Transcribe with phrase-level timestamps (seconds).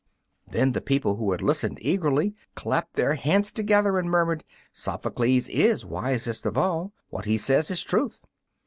[0.49, 5.85] Then the people, who had listened eagerly, clapped their hands together and murmured, "Sophocles is
[5.85, 6.91] wisest of all.
[7.11, 8.19] What he says is truth."